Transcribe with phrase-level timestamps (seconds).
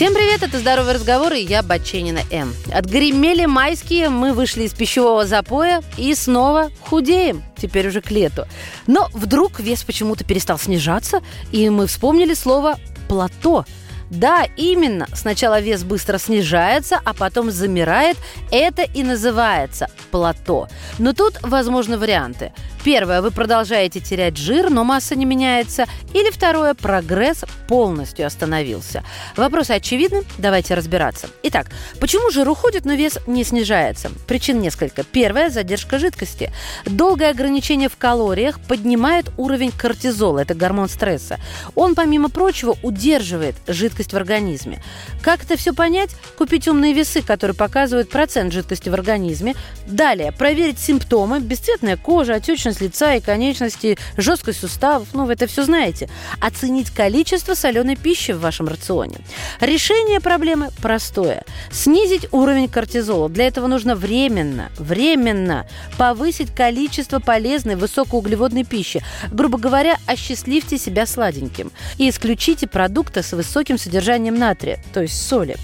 [0.00, 2.54] Всем привет, это «Здоровый разговор» и я, Баченина М.
[2.72, 8.46] Отгремели майские, мы вышли из пищевого запоя и снова худеем, теперь уже к лету.
[8.86, 11.22] Но вдруг вес почему-то перестал снижаться,
[11.52, 12.78] и мы вспомнили слово
[13.10, 13.66] «плато».
[14.10, 15.06] Да, именно.
[15.14, 18.16] Сначала вес быстро снижается, а потом замирает.
[18.50, 20.68] Это и называется плато.
[20.98, 22.52] Но тут возможны варианты.
[22.82, 25.84] Первое, вы продолжаете терять жир, но масса не меняется.
[26.14, 29.04] Или второе, прогресс полностью остановился.
[29.36, 31.28] Вопросы очевидны, давайте разбираться.
[31.42, 31.66] Итак,
[32.00, 34.10] почему жир уходит, но вес не снижается?
[34.26, 35.04] Причин несколько.
[35.04, 36.50] Первое, задержка жидкости.
[36.86, 41.38] Долгое ограничение в калориях поднимает уровень кортизола, это гормон стресса.
[41.74, 44.82] Он, помимо прочего, удерживает жидкость в организме.
[45.22, 46.10] Как это все понять?
[46.36, 49.54] Купить умные весы, которые показывают процент жидкости в организме.
[49.86, 55.64] Далее, проверить симптомы, бесцветная кожа, отечность лица и конечностей, жесткость суставов, ну вы это все
[55.64, 56.08] знаете.
[56.40, 59.18] Оценить количество соленой пищи в вашем рационе.
[59.60, 61.44] Решение проблемы простое.
[61.70, 63.28] Снизить уровень кортизола.
[63.28, 65.66] Для этого нужно временно, временно
[65.98, 69.02] повысить количество полезной высокоуглеводной пищи.
[69.30, 71.70] Грубо говоря, осчастливьте себя сладеньким.
[71.98, 75.56] И исключите продукты с высоким содержанием натрия, то есть соли.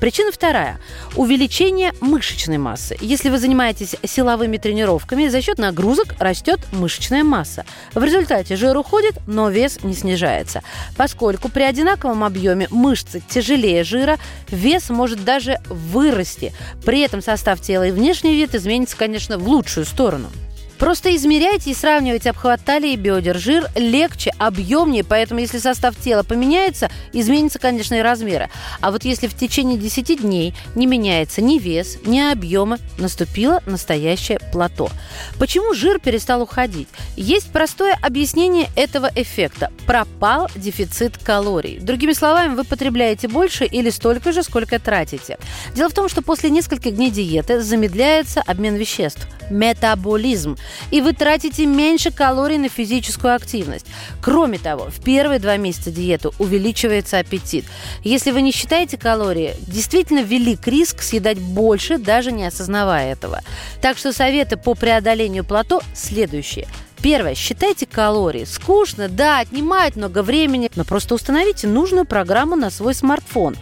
[0.00, 0.78] Причина вторая.
[1.16, 2.96] Увеличение мышечной массы.
[3.00, 7.64] Если вы занимаетесь силовыми тренировками, за счет нагрузок растет мышечная масса.
[7.94, 10.62] В результате жир уходит, но вес не снижается.
[10.96, 14.18] Поскольку при одинаковом объеме мышцы тяжелее жира,
[14.50, 16.52] вес может даже вырасти.
[16.84, 20.30] При этом состав тела и внешний вид изменится, конечно, в лучшую сторону.
[20.78, 23.38] Просто измеряйте и сравнивайте обхват талии и бедер.
[23.38, 28.50] Жир легче, объемнее, поэтому если состав тела поменяется, изменится, конечно, и размеры.
[28.80, 34.40] А вот если в течение 10 дней не меняется ни вес, ни объемы, наступило настоящее
[34.52, 34.90] плато.
[35.38, 36.88] Почему жир перестал уходить?
[37.16, 39.72] Есть простое объяснение этого эффекта.
[39.86, 41.78] Пропал дефицит калорий.
[41.78, 45.38] Другими словами, вы потребляете больше или столько же, сколько тратите.
[45.74, 50.56] Дело в том, что после нескольких дней диеты замедляется обмен веществ– метаболизм
[50.90, 53.86] и вы тратите меньше калорий на физическую активность.
[54.22, 57.64] Кроме того, в первые два месяца диеты увеличивается аппетит.
[58.02, 63.40] Если вы не считаете калории, действительно велик риск съедать больше, даже не осознавая этого.
[63.80, 66.68] Так что советы по преодолению плато следующие–
[67.04, 67.34] Первое.
[67.34, 68.44] Считайте калории.
[68.44, 73.56] Скучно, да, отнимает много времени, но просто установите нужную программу на свой смартфон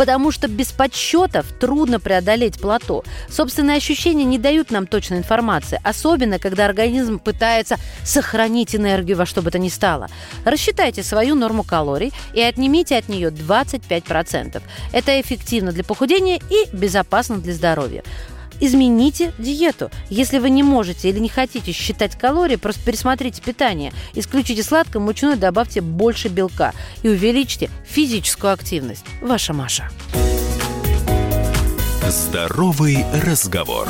[0.00, 3.04] потому что без подсчетов трудно преодолеть плато.
[3.28, 9.42] Собственные ощущения не дают нам точной информации, особенно когда организм пытается сохранить энергию во что
[9.42, 10.08] бы то ни стало.
[10.46, 14.62] Рассчитайте свою норму калорий и отнимите от нее 25%.
[14.92, 18.02] Это эффективно для похудения и безопасно для здоровья
[18.60, 19.90] измените диету.
[20.08, 23.92] Если вы не можете или не хотите считать калории, просто пересмотрите питание.
[24.14, 26.72] Исключите сладкое, мучное, добавьте больше белка
[27.02, 29.04] и увеличьте физическую активность.
[29.20, 29.90] Ваша Маша.
[32.08, 33.88] Здоровый разговор.